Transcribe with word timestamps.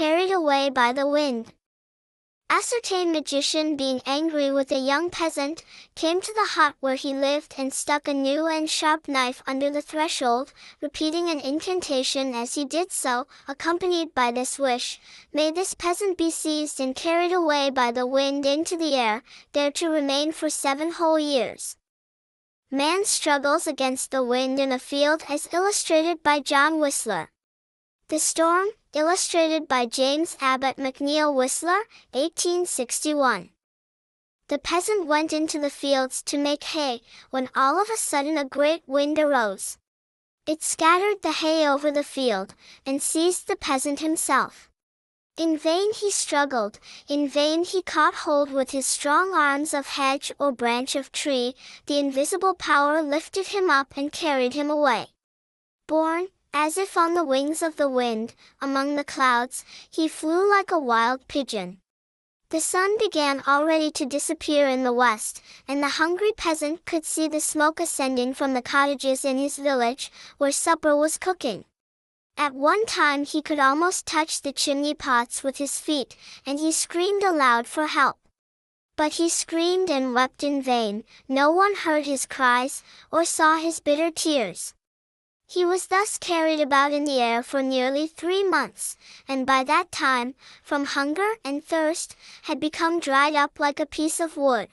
carried 0.00 0.32
away 0.32 0.70
by 0.70 0.94
the 0.94 1.06
wind. 1.06 1.52
Ascertain 2.48 3.12
magician 3.12 3.76
being 3.76 4.00
angry 4.06 4.50
with 4.50 4.72
a 4.72 4.78
young 4.78 5.10
peasant, 5.10 5.62
came 5.94 6.22
to 6.22 6.32
the 6.32 6.52
hut 6.52 6.74
where 6.80 6.94
he 6.94 7.12
lived 7.12 7.56
and 7.58 7.70
stuck 7.70 8.08
a 8.08 8.14
new 8.14 8.46
and 8.46 8.70
sharp 8.70 9.08
knife 9.08 9.42
under 9.46 9.68
the 9.68 9.82
threshold, 9.82 10.54
repeating 10.80 11.28
an 11.28 11.38
incantation 11.38 12.34
as 12.34 12.54
he 12.54 12.64
did 12.64 12.90
so, 12.90 13.26
accompanied 13.46 14.14
by 14.14 14.30
this 14.30 14.58
wish, 14.58 14.98
May 15.34 15.50
this 15.50 15.74
peasant 15.74 16.16
be 16.16 16.30
seized 16.30 16.80
and 16.80 16.96
carried 16.96 17.32
away 17.32 17.68
by 17.68 17.92
the 17.92 18.06
wind 18.06 18.46
into 18.46 18.78
the 18.78 18.94
air, 18.94 19.22
there 19.52 19.70
to 19.72 19.90
remain 19.90 20.32
for 20.32 20.48
seven 20.48 20.92
whole 20.92 21.18
years. 21.18 21.76
Man 22.70 23.04
struggles 23.04 23.66
against 23.66 24.12
the 24.12 24.24
wind 24.24 24.58
in 24.58 24.72
a 24.72 24.78
field 24.78 25.24
as 25.28 25.52
illustrated 25.52 26.22
by 26.22 26.40
John 26.40 26.80
Whistler. 26.80 27.28
The 28.08 28.18
Storm, 28.18 28.68
illustrated 28.92 29.68
by 29.68 29.86
James 29.86 30.36
Abbott 30.40 30.76
McNeill 30.76 31.34
Whistler, 31.34 31.84
1861. 32.12 33.50
The 34.48 34.58
peasant 34.58 35.06
went 35.06 35.32
into 35.32 35.60
the 35.60 35.70
fields 35.70 36.22
to 36.24 36.36
make 36.36 36.64
hay, 36.64 37.02
when 37.30 37.48
all 37.54 37.80
of 37.80 37.88
a 37.88 37.96
sudden 37.96 38.36
a 38.36 38.44
great 38.44 38.82
wind 38.88 39.18
arose. 39.18 39.78
It 40.46 40.64
scattered 40.64 41.22
the 41.22 41.32
hay 41.32 41.68
over 41.68 41.92
the 41.92 42.02
field, 42.02 42.54
and 42.84 43.00
seized 43.00 43.46
the 43.46 43.54
peasant 43.54 44.00
himself. 44.00 44.68
In 45.36 45.56
vain 45.56 45.92
he 45.94 46.10
struggled, 46.10 46.80
in 47.08 47.28
vain 47.28 47.62
he 47.62 47.82
caught 47.82 48.26
hold 48.26 48.50
with 48.50 48.72
his 48.72 48.86
strong 48.86 49.32
arms 49.32 49.72
of 49.72 49.86
hedge 49.86 50.32
or 50.38 50.50
branch 50.50 50.96
of 50.96 51.12
tree, 51.12 51.54
the 51.86 51.98
invisible 51.98 52.54
power 52.54 53.00
lifted 53.00 53.46
him 53.46 53.70
up 53.70 53.96
and 53.96 54.10
carried 54.10 54.54
him 54.54 54.68
away. 54.68 55.06
Borne, 55.86 56.28
as 56.52 56.76
if 56.76 56.96
on 56.96 57.14
the 57.14 57.24
wings 57.24 57.62
of 57.62 57.76
the 57.76 57.88
wind, 57.88 58.34
among 58.60 58.96
the 58.96 59.04
clouds, 59.04 59.64
he 59.90 60.08
flew 60.08 60.50
like 60.50 60.70
a 60.70 60.78
wild 60.78 61.26
pigeon. 61.28 61.78
The 62.50 62.60
sun 62.60 62.98
began 62.98 63.44
already 63.46 63.92
to 63.92 64.04
disappear 64.04 64.68
in 64.68 64.82
the 64.82 64.92
west, 64.92 65.40
and 65.68 65.80
the 65.80 66.00
hungry 66.00 66.32
peasant 66.32 66.84
could 66.84 67.04
see 67.04 67.28
the 67.28 67.40
smoke 67.40 67.78
ascending 67.78 68.34
from 68.34 68.54
the 68.54 68.62
cottages 68.62 69.24
in 69.24 69.38
his 69.38 69.56
village, 69.56 70.10
where 70.38 70.50
supper 70.50 70.96
was 70.96 71.16
cooking. 71.16 71.64
At 72.36 72.54
one 72.54 72.86
time 72.86 73.24
he 73.24 73.40
could 73.40 73.60
almost 73.60 74.04
touch 74.04 74.42
the 74.42 74.52
chimney 74.52 74.94
pots 74.94 75.44
with 75.44 75.58
his 75.58 75.78
feet, 75.78 76.16
and 76.44 76.58
he 76.58 76.72
screamed 76.72 77.22
aloud 77.22 77.68
for 77.68 77.86
help. 77.86 78.18
But 78.96 79.12
he 79.12 79.28
screamed 79.28 79.88
and 79.88 80.12
wept 80.12 80.42
in 80.42 80.60
vain, 80.60 81.04
no 81.28 81.52
one 81.52 81.74
heard 81.74 82.06
his 82.06 82.26
cries, 82.26 82.82
or 83.12 83.24
saw 83.24 83.58
his 83.58 83.78
bitter 83.78 84.10
tears. 84.10 84.74
He 85.50 85.64
was 85.64 85.88
thus 85.88 86.16
carried 86.16 86.60
about 86.60 86.92
in 86.92 87.02
the 87.02 87.20
air 87.20 87.42
for 87.42 87.60
nearly 87.60 88.06
three 88.06 88.44
months, 88.44 88.96
and 89.26 89.44
by 89.44 89.64
that 89.64 89.90
time, 89.90 90.36
from 90.62 90.84
hunger 90.84 91.28
and 91.44 91.64
thirst, 91.64 92.14
had 92.42 92.60
become 92.60 93.00
dried 93.00 93.34
up 93.34 93.58
like 93.58 93.80
a 93.80 93.84
piece 93.84 94.20
of 94.20 94.36
wood. 94.36 94.68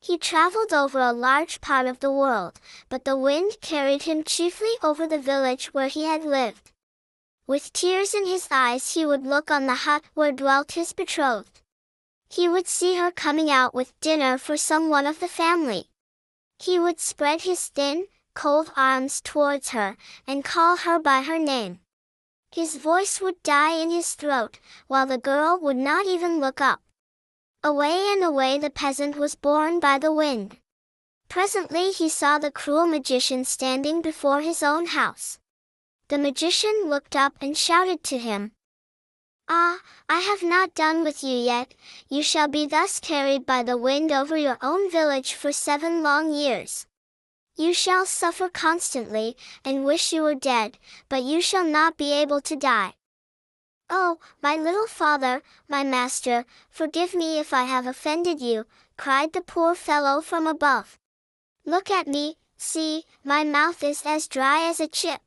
He 0.00 0.16
traveled 0.16 0.72
over 0.72 0.98
a 0.98 1.12
large 1.12 1.60
part 1.60 1.86
of 1.86 2.00
the 2.00 2.10
world, 2.10 2.58
but 2.88 3.04
the 3.04 3.18
wind 3.18 3.60
carried 3.60 4.04
him 4.04 4.24
chiefly 4.24 4.72
over 4.82 5.06
the 5.06 5.18
village 5.18 5.74
where 5.74 5.88
he 5.88 6.04
had 6.04 6.24
lived. 6.24 6.72
With 7.46 7.74
tears 7.74 8.14
in 8.14 8.24
his 8.24 8.48
eyes 8.50 8.94
he 8.94 9.04
would 9.04 9.26
look 9.26 9.50
on 9.50 9.66
the 9.66 9.84
hut 9.84 10.04
where 10.14 10.32
dwelt 10.32 10.72
his 10.72 10.94
betrothed. 10.94 11.60
He 12.30 12.48
would 12.48 12.66
see 12.66 12.96
her 12.96 13.10
coming 13.10 13.50
out 13.50 13.74
with 13.74 14.00
dinner 14.00 14.38
for 14.38 14.56
some 14.56 14.88
one 14.88 15.06
of 15.06 15.20
the 15.20 15.28
family. 15.28 15.90
He 16.58 16.78
would 16.78 16.98
spread 16.98 17.42
his 17.42 17.66
thin, 17.66 18.06
cold 18.38 18.70
arms 18.76 19.20
towards 19.20 19.70
her, 19.70 19.96
and 20.24 20.44
call 20.44 20.76
her 20.76 20.96
by 21.00 21.22
her 21.22 21.40
name. 21.40 21.80
His 22.52 22.76
voice 22.76 23.20
would 23.20 23.42
die 23.42 23.72
in 23.72 23.90
his 23.90 24.14
throat, 24.14 24.60
while 24.86 25.06
the 25.06 25.18
girl 25.18 25.58
would 25.58 25.76
not 25.76 26.06
even 26.06 26.38
look 26.38 26.60
up. 26.60 26.80
Away 27.64 28.12
and 28.12 28.22
away 28.22 28.56
the 28.56 28.70
peasant 28.70 29.16
was 29.16 29.34
borne 29.34 29.80
by 29.80 29.98
the 29.98 30.12
wind. 30.12 30.58
Presently 31.28 31.90
he 31.90 32.08
saw 32.08 32.38
the 32.38 32.52
cruel 32.52 32.86
magician 32.86 33.44
standing 33.44 34.00
before 34.00 34.40
his 34.40 34.62
own 34.62 34.86
house. 34.86 35.40
The 36.06 36.18
magician 36.18 36.84
looked 36.84 37.16
up 37.16 37.34
and 37.40 37.58
shouted 37.58 38.04
to 38.04 38.18
him, 38.18 38.52
Ah, 39.48 39.80
I 40.08 40.20
have 40.20 40.44
not 40.44 40.76
done 40.76 41.02
with 41.02 41.24
you 41.24 41.36
yet, 41.36 41.74
you 42.08 42.22
shall 42.22 42.46
be 42.46 42.66
thus 42.66 43.00
carried 43.00 43.44
by 43.44 43.64
the 43.64 43.76
wind 43.76 44.12
over 44.12 44.36
your 44.36 44.58
own 44.62 44.88
village 44.92 45.32
for 45.34 45.50
seven 45.50 46.04
long 46.04 46.32
years. 46.32 46.86
You 47.58 47.74
shall 47.74 48.06
suffer 48.06 48.48
constantly, 48.48 49.36
and 49.64 49.84
wish 49.84 50.12
you 50.12 50.22
were 50.22 50.36
dead, 50.36 50.78
but 51.08 51.24
you 51.24 51.40
shall 51.40 51.64
not 51.64 51.96
be 51.96 52.12
able 52.12 52.40
to 52.42 52.54
die. 52.54 52.94
Oh, 53.90 54.18
my 54.40 54.54
little 54.54 54.86
father, 54.86 55.42
my 55.68 55.82
master, 55.82 56.44
forgive 56.70 57.16
me 57.16 57.40
if 57.40 57.52
I 57.52 57.64
have 57.64 57.84
offended 57.84 58.40
you, 58.40 58.66
cried 58.96 59.32
the 59.32 59.40
poor 59.40 59.74
fellow 59.74 60.20
from 60.20 60.46
above. 60.46 61.00
Look 61.64 61.90
at 61.90 62.06
me, 62.06 62.36
see, 62.56 63.04
my 63.24 63.42
mouth 63.42 63.82
is 63.82 64.02
as 64.06 64.28
dry 64.28 64.68
as 64.68 64.78
a 64.78 64.86
chip. 64.86 65.20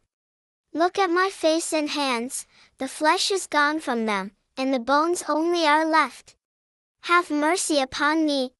Look 0.73 0.97
at 0.97 1.09
my 1.09 1.29
face 1.29 1.73
and 1.73 1.89
hands, 1.89 2.47
the 2.77 2.87
flesh 2.87 3.29
is 3.29 3.45
gone 3.45 3.81
from 3.81 4.05
them, 4.05 4.31
and 4.55 4.73
the 4.73 4.79
bones 4.79 5.25
only 5.27 5.67
are 5.67 5.85
left. 5.85 6.37
Have 7.01 7.29
mercy 7.29 7.81
upon 7.81 8.25
me, 8.25 8.53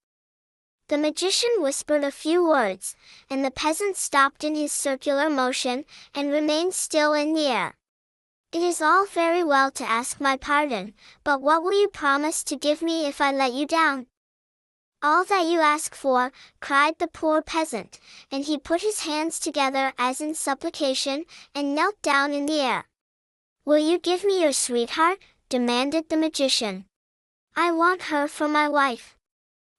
the 0.91 0.97
magician 0.97 1.49
whispered 1.59 2.03
a 2.03 2.11
few 2.11 2.45
words, 2.45 2.97
and 3.29 3.45
the 3.45 3.49
peasant 3.49 3.95
stopped 3.95 4.43
in 4.43 4.55
his 4.55 4.73
circular 4.73 5.29
motion, 5.29 5.85
and 6.13 6.29
remained 6.29 6.73
still 6.73 7.13
in 7.13 7.33
the 7.33 7.47
air. 7.47 7.73
It 8.51 8.61
is 8.61 8.81
all 8.81 9.05
very 9.05 9.41
well 9.41 9.71
to 9.71 9.89
ask 9.89 10.19
my 10.19 10.35
pardon, 10.35 10.93
but 11.23 11.41
what 11.41 11.63
will 11.63 11.79
you 11.79 11.87
promise 11.87 12.43
to 12.43 12.57
give 12.57 12.81
me 12.81 13.07
if 13.07 13.21
I 13.21 13.31
let 13.31 13.53
you 13.53 13.65
down? 13.65 14.07
All 15.01 15.23
that 15.23 15.45
you 15.45 15.61
ask 15.61 15.95
for, 15.95 16.33
cried 16.59 16.99
the 16.99 17.07
poor 17.07 17.41
peasant, 17.41 17.97
and 18.29 18.43
he 18.43 18.57
put 18.57 18.81
his 18.81 19.03
hands 19.03 19.39
together 19.39 19.93
as 19.97 20.19
in 20.19 20.35
supplication, 20.35 21.23
and 21.55 21.73
knelt 21.73 22.01
down 22.01 22.33
in 22.33 22.47
the 22.47 22.59
air. 22.59 22.83
Will 23.63 23.79
you 23.79 23.97
give 23.97 24.25
me 24.25 24.41
your 24.41 24.51
sweetheart? 24.51 25.19
demanded 25.47 26.09
the 26.09 26.17
magician. 26.17 26.83
I 27.55 27.71
want 27.71 28.11
her 28.11 28.27
for 28.27 28.49
my 28.49 28.67
wife. 28.67 29.15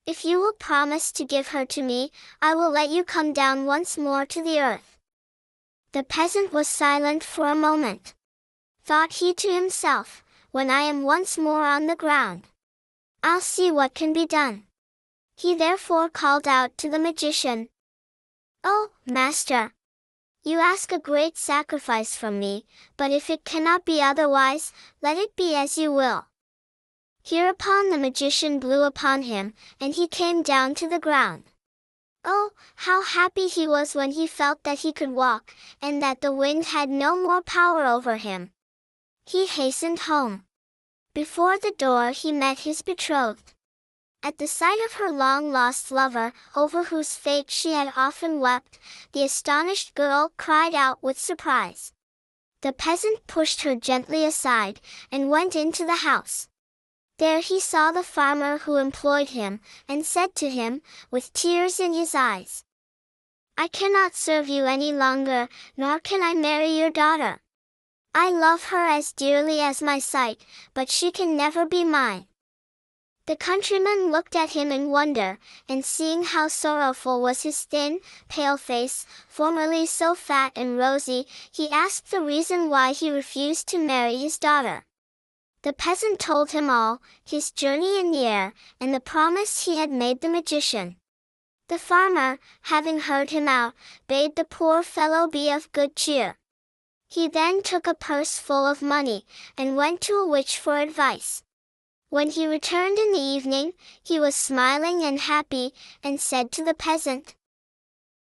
If 0.05 0.25
you 0.25 0.41
will 0.41 0.53
promise 0.53 1.13
to 1.13 1.25
give 1.25 1.49
her 1.49 1.65
to 1.67 1.83
me, 1.83 2.11
I 2.41 2.55
will 2.55 2.71
let 2.71 2.91
you 2.91 3.05
come 3.05 3.33
down 3.33 3.67
once 3.67 3.97
more 3.97 4.27
to 4.27 4.43
the 4.43 4.59
earth. 4.59 4.99
The 5.93 6.03
peasant 6.03 6.53
was 6.53 6.67
silent 6.67 7.23
for 7.23 7.47
a 7.47 7.55
moment. 7.55 8.15
Thought 8.85 9.15
he 9.15 9.33
to 9.35 9.53
himself, 9.53 10.25
when 10.51 10.71
I 10.71 10.81
am 10.81 11.03
once 11.03 11.39
more 11.39 11.65
on 11.65 11.87
the 11.87 11.95
ground. 11.95 12.49
I'll 13.23 13.41
see 13.41 13.71
what 13.71 13.95
can 13.95 14.13
be 14.13 14.27
done. 14.27 14.65
He 15.37 15.55
therefore 15.55 16.09
called 16.09 16.49
out 16.49 16.77
to 16.79 16.91
the 16.91 16.99
magician. 16.99 17.69
Oh, 18.65 18.91
master! 19.07 19.73
You 20.43 20.59
ask 20.59 20.91
a 20.91 20.99
great 20.99 21.39
sacrifice 21.39 22.17
from 22.17 22.41
me, 22.41 22.65
but 22.97 23.13
if 23.13 23.31
it 23.31 23.45
cannot 23.45 23.84
be 23.84 24.03
otherwise, 24.03 24.73
let 25.01 25.17
it 25.17 25.37
be 25.37 25.55
as 25.55 25.79
you 25.79 25.93
will. 25.93 26.27
Hereupon 27.25 27.91
the 27.91 27.99
magician 27.99 28.59
blew 28.59 28.83
upon 28.83 29.22
him, 29.22 29.55
and 29.81 29.94
he 29.94 30.09
came 30.09 30.43
down 30.43 30.75
to 30.77 30.88
the 30.88 30.99
ground. 30.99 31.44
Oh, 32.25 32.50
how 32.77 33.03
happy 33.03 33.47
he 33.47 33.66
was 33.66 33.94
when 33.94 34.12
he 34.12 34.27
felt 34.27 34.62
that 34.65 34.81
he 34.81 34.93
could 34.93 35.10
walk, 35.10 35.55
and 35.81 36.03
that 36.03 36.21
the 36.21 36.33
wind 36.33 36.66
had 36.66 36.88
no 36.88 37.16
more 37.16 37.41
power 37.41 37.87
over 37.87 38.16
him. 38.16 38.50
He 39.25 39.47
hastened 39.47 40.00
home. 40.00 40.44
Before 41.15 41.59
the 41.59 41.75
door 41.77 42.10
he 42.10 42.33
met 42.33 42.60
his 42.60 42.83
betrothed. 42.83 43.54
At 44.25 44.39
the 44.39 44.47
sight 44.47 44.81
of 44.84 44.94
her 44.94 45.10
long-lost 45.10 45.91
lover, 45.91 46.33
over 46.54 46.84
whose 46.84 47.16
fate 47.16 47.50
she 47.50 47.72
had 47.72 47.93
often 47.97 48.41
wept, 48.41 48.78
the 49.12 49.25
astonished 49.25 49.94
girl 49.94 50.33
cried 50.37 50.75
out 50.75 51.03
with 51.03 51.19
surprise. 51.19 51.93
The 52.62 52.72
peasant 52.72 53.27
pushed 53.27 53.62
her 53.62 53.75
gently 53.75 54.25
aside, 54.25 54.81
and 55.10 55.31
went 55.31 55.56
into 55.56 55.84
the 55.84 55.97
house. 55.97 56.49
There 57.18 57.41
he 57.41 57.60
saw 57.60 57.92
the 57.92 58.03
farmer 58.03 58.59
who 58.59 58.76
employed 58.76 59.30
him, 59.30 59.60
and 59.88 60.04
said 60.04 60.34
to 60.36 60.50
him, 60.50 60.82
with 61.10 61.32
tears 61.32 61.78
in 61.78 61.92
his 61.92 62.14
eyes, 62.14 62.64
I 63.56 63.68
cannot 63.68 64.16
serve 64.16 64.48
you 64.48 64.64
any 64.64 64.92
longer, 64.92 65.48
nor 65.76 66.00
can 66.00 66.22
I 66.22 66.34
marry 66.34 66.78
your 66.78 66.91
daughter. 66.91 67.42
I 68.14 68.30
love 68.30 68.64
her 68.64 68.86
as 68.86 69.12
dearly 69.12 69.60
as 69.60 69.82
my 69.82 69.98
sight, 69.98 70.44
but 70.74 70.91
she 70.91 71.12
can 71.12 71.36
never 71.36 71.66
be 71.66 71.84
mine. 71.84 72.28
The 73.26 73.36
countryman 73.36 74.10
looked 74.10 74.34
at 74.34 74.50
him 74.50 74.72
in 74.72 74.91
wonder, 74.91 75.38
and 75.68 75.84
seeing 75.84 76.24
how 76.24 76.48
sorrowful 76.48 77.22
was 77.22 77.42
his 77.42 77.62
thin, 77.62 78.00
pale 78.28 78.56
face, 78.56 79.06
formerly 79.28 79.86
so 79.86 80.14
fat 80.14 80.53
and 80.56 80.76
rosy, 80.76 81.26
he 81.53 81.70
asked 81.70 82.10
the 82.10 82.20
reason 82.20 82.68
why 82.68 82.92
he 82.92 83.10
refused 83.10 83.68
to 83.68 83.78
marry 83.78 84.16
his 84.16 84.38
daughter. 84.38 84.84
The 85.62 85.72
peasant 85.72 86.18
told 86.18 86.50
him 86.50 86.68
all, 86.68 87.00
his 87.24 87.53
journey 87.53 88.00
in 88.00 88.10
the 88.10 88.26
air, 88.26 88.53
and 88.80 88.92
the 88.92 88.98
promise 89.00 89.64
he 89.64 89.76
had 89.76 89.92
made 89.92 90.20
the 90.20 90.28
magician. 90.28 90.97
The 91.68 91.78
farmer, 91.78 92.41
having 92.62 93.00
heard 93.00 93.30
him 93.30 93.47
out, 93.47 93.74
bade 94.09 94.34
the 94.34 94.44
poor 94.44 94.82
fellow 94.82 95.28
be 95.28 95.50
of 95.50 95.70
good 95.70 95.94
cheer. 95.94 96.36
He 97.09 97.28
then 97.28 97.62
took 97.62 97.86
a 97.86 97.94
purse 97.94 98.38
full 98.38 98.66
of 98.66 98.82
money, 98.82 99.24
and 99.56 99.76
went 99.76 100.00
to 100.03 100.14
a 100.14 100.26
witch 100.26 100.59
for 100.59 100.78
advice. 100.78 101.42
When 102.09 102.30
he 102.30 102.47
returned 102.47 102.98
in 102.98 103.12
the 103.12 103.18
evening, 103.18 103.72
he 104.03 104.18
was 104.18 104.34
smiling 104.34 105.04
and 105.04 105.20
happy, 105.20 105.72
and 106.03 106.20
said 106.20 106.50
to 106.53 106.64
the 106.64 106.74
peasant, 106.74 107.36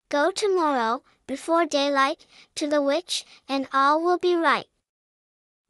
Go 0.08 0.30
tomorrow, 0.30 1.02
before 1.26 1.66
daylight, 1.66 2.24
to 2.54 2.68
the 2.68 2.80
witch, 2.80 3.24
and 3.48 3.68
all 3.72 4.00
will 4.00 4.18
be 4.18 4.34
right. 4.34 4.66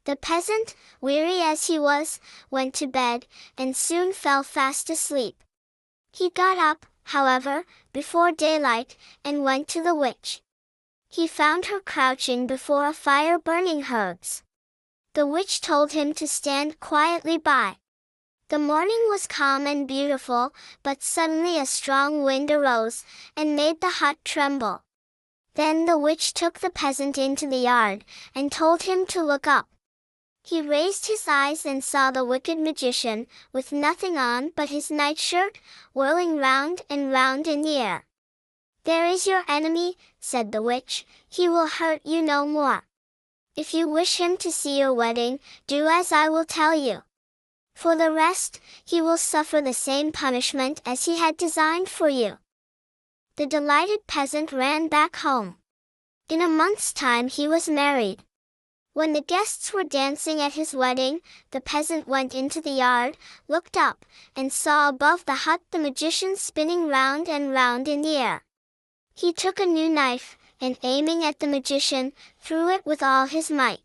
The 0.05 0.15
peasant, 0.17 0.75
weary 0.99 1.41
as 1.41 1.67
he 1.67 1.79
was, 1.79 2.19
went 2.51 2.73
to 2.75 2.87
bed, 2.87 3.25
and 3.57 3.75
soon 3.75 4.11
fell 4.11 4.43
fast 4.43 4.89
asleep. 4.89 5.41
He 6.11 6.29
got 6.29 6.57
up, 6.57 6.85
however, 7.05 7.65
before 7.93 8.31
daylight, 8.31 8.97
and 9.23 9.43
went 9.43 9.69
to 9.69 9.81
the 9.81 9.95
witch. 9.95 10.41
He 11.07 11.27
found 11.27 11.67
her 11.67 11.79
crouching 11.79 12.47
before 12.47 12.87
a 12.87 12.93
fire 12.93 13.39
burning 13.39 13.85
herbs. 13.91 14.43
The 15.13 15.25
witch 15.25 15.61
told 15.61 15.93
him 15.93 16.13
to 16.15 16.27
stand 16.27 16.79
quietly 16.79 17.37
by. 17.37 17.77
The 18.49 18.59
morning 18.59 19.05
was 19.09 19.25
calm 19.25 19.65
and 19.65 19.87
beautiful, 19.87 20.53
but 20.83 21.01
suddenly 21.01 21.57
a 21.57 21.65
strong 21.65 22.23
wind 22.23 22.51
arose, 22.51 23.05
and 23.37 23.55
made 23.55 23.79
the 23.79 24.01
hut 24.01 24.17
tremble. 24.25 24.83
Then 25.53 25.85
the 25.85 25.97
witch 25.97 26.33
took 26.33 26.59
the 26.59 26.69
peasant 26.69 27.17
into 27.17 27.47
the 27.47 27.57
yard, 27.57 28.03
and 28.35 28.51
told 28.51 28.83
him 28.83 29.05
to 29.07 29.23
look 29.23 29.47
up. 29.47 29.72
He 30.45 30.61
raised 30.61 31.07
his 31.07 31.25
eyes 31.27 31.65
and 31.65 31.81
saw 31.81 32.11
the 32.11 32.25
wicked 32.25 32.59
magician, 32.59 33.27
with 33.53 33.71
nothing 33.71 34.17
on 34.17 34.51
but 34.55 34.69
his 34.69 34.91
nightshirt, 34.91 35.59
whirling 35.93 36.37
round 36.37 36.81
and 36.89 37.11
round 37.11 37.47
in 37.47 37.61
the 37.61 37.77
air. 37.77 38.05
There 38.83 39.07
is 39.07 39.25
your 39.25 39.43
enemy, 39.47 39.97
said 40.19 40.51
the 40.51 40.61
witch, 40.61 41.05
he 41.29 41.47
will 41.47 41.67
hurt 41.67 42.05
you 42.05 42.21
no 42.21 42.45
more. 42.45 42.83
If 43.55 43.73
you 43.73 43.87
wish 43.87 44.17
him 44.17 44.35
to 44.37 44.51
see 44.51 44.79
your 44.79 44.93
wedding, 44.93 45.39
do 45.65 45.87
as 45.87 46.11
I 46.11 46.27
will 46.27 46.45
tell 46.45 46.75
you. 46.75 47.03
For 47.73 47.95
the 47.95 48.11
rest, 48.11 48.59
he 48.83 49.01
will 49.01 49.17
suffer 49.17 49.61
the 49.61 49.73
same 49.73 50.11
punishment 50.11 50.81
as 50.85 51.05
he 51.05 51.17
had 51.17 51.37
designed 51.37 51.87
for 51.87 52.09
you. 52.09 52.37
The 53.37 53.45
delighted 53.45 54.05
peasant 54.07 54.51
ran 54.51 54.89
back 54.89 55.15
home. 55.15 55.57
In 56.27 56.41
a 56.41 56.49
month's 56.49 56.91
time 56.91 57.29
he 57.29 57.47
was 57.47 57.69
married. 57.69 58.23
When 58.93 59.13
the 59.13 59.21
guests 59.21 59.73
were 59.73 59.83
dancing 59.83 60.39
at 60.39 60.53
his 60.53 60.75
wedding, 60.75 61.21
the 61.49 61.61
peasant 61.61 62.07
went 62.07 62.35
into 62.35 62.61
the 62.61 62.69
yard, 62.69 63.17
looked 63.47 63.75
up, 63.75 64.05
and 64.35 64.53
saw 64.53 64.87
above 64.87 65.25
the 65.25 65.33
hut 65.33 65.61
the 65.71 65.79
magician 65.79 66.35
spinning 66.35 66.87
round 66.87 67.27
and 67.27 67.51
round 67.51 67.87
in 67.87 68.03
the 68.03 68.15
air. 68.15 68.43
He 69.15 69.33
took 69.33 69.59
a 69.59 69.65
new 69.65 69.89
knife, 69.89 70.37
and 70.61 70.77
aiming 70.83 71.23
at 71.23 71.39
the 71.39 71.47
magician, 71.47 72.13
threw 72.39 72.69
it 72.69 72.85
with 72.85 73.01
all 73.01 73.25
his 73.25 73.49
might. 73.49 73.81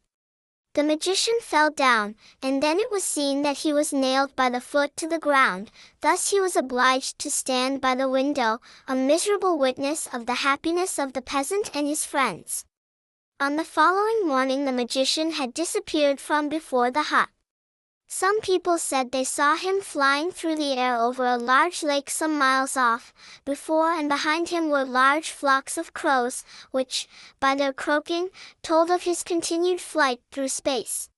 The 0.74 0.84
magician 0.84 1.40
fell 1.40 1.70
down, 1.70 2.14
and 2.42 2.62
then 2.62 2.78
it 2.78 2.90
was 2.90 3.02
seen 3.02 3.40
that 3.42 3.58
he 3.58 3.72
was 3.72 3.94
nailed 3.94 4.36
by 4.36 4.50
the 4.50 4.60
foot 4.60 4.94
to 4.98 5.08
the 5.08 5.18
ground, 5.18 5.70
thus 6.02 6.30
he 6.30 6.38
was 6.38 6.54
obliged 6.54 7.18
to 7.20 7.30
stand 7.30 7.80
by 7.80 7.94
the 7.94 8.10
window, 8.10 8.60
a 8.86 8.94
miserable 8.94 9.56
witness 9.56 10.06
of 10.12 10.26
the 10.26 10.44
happiness 10.44 10.98
of 10.98 11.14
the 11.14 11.22
peasant 11.22 11.74
and 11.74 11.86
his 11.86 12.04
friends. 12.04 12.66
On 13.40 13.54
the 13.54 13.62
following 13.62 14.26
morning 14.26 14.64
the 14.64 14.72
magician 14.72 15.30
had 15.30 15.54
disappeared 15.54 16.20
from 16.20 16.48
before 16.48 16.90
the 16.90 17.04
hut. 17.04 17.28
Some 18.08 18.40
people 18.40 18.78
said 18.78 19.12
they 19.12 19.22
saw 19.22 19.54
him 19.54 19.80
flying 19.80 20.32
through 20.32 20.56
the 20.56 20.72
air 20.72 20.96
over 20.96 21.24
a 21.24 21.36
large 21.36 21.84
lake 21.84 22.10
some 22.10 22.36
miles 22.36 22.76
off. 22.76 23.14
Before 23.44 23.92
and 23.92 24.08
behind 24.08 24.48
him 24.48 24.70
were 24.70 24.84
large 24.84 25.30
flocks 25.30 25.78
of 25.78 25.94
crows, 25.94 26.42
which, 26.72 27.06
by 27.38 27.54
their 27.54 27.72
croaking, 27.72 28.30
told 28.60 28.90
of 28.90 29.02
his 29.02 29.22
continued 29.22 29.80
flight 29.80 30.20
through 30.32 30.48
space. 30.48 31.08